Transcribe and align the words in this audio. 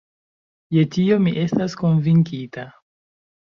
Je 0.75 0.85
tio 0.95 1.19
mi 1.27 1.35
estas 1.43 1.77
konvinkita. 1.83 2.67